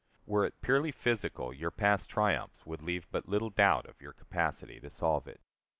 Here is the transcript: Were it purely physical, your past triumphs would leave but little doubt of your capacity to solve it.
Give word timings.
Were 0.25 0.47
it 0.47 0.59
purely 0.63 0.91
physical, 0.91 1.53
your 1.53 1.69
past 1.69 2.09
triumphs 2.09 2.65
would 2.65 2.81
leave 2.81 3.07
but 3.11 3.29
little 3.29 3.51
doubt 3.51 3.85
of 3.85 4.01
your 4.01 4.13
capacity 4.13 4.79
to 4.79 4.89
solve 4.89 5.27
it. 5.27 5.41